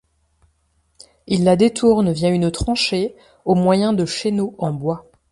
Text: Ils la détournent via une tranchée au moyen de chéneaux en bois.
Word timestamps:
Ils 1.27 1.43
la 1.43 1.55
détournent 1.55 2.11
via 2.11 2.29
une 2.31 2.49
tranchée 2.49 3.15
au 3.45 3.53
moyen 3.53 3.93
de 3.93 4.07
chéneaux 4.07 4.55
en 4.57 4.73
bois. 4.73 5.05